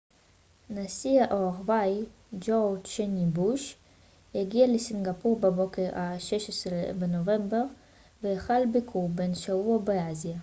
נשיא 0.69 1.23
ארה 1.31 1.51
ב 1.67 1.71
ג'ורג' 2.45 2.85
וו 2.99 3.31
בוש 3.33 3.75
הגיע 4.35 4.67
לסינגפור 4.67 5.39
בבוקר 5.39 5.89
ה-16 5.97 6.69
בנובמבר 6.99 7.63
והחל 8.23 8.63
ביקור 8.73 9.09
בן 9.09 9.35
שבוע 9.35 9.77
באסיה 9.77 10.37